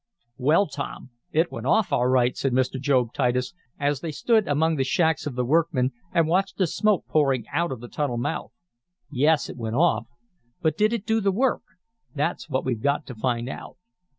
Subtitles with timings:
[0.39, 2.81] "Well, Tom, it went off all right," said Mr.
[2.81, 7.05] Job Titus, as they stood among the shacks of the workmen and watched the smoke
[7.07, 8.51] pouring out of the tunnel mouth.
[9.11, 10.07] "Yes, it went off.
[10.59, 11.61] But did it do the work?
[12.15, 13.77] That's what we've got to find out."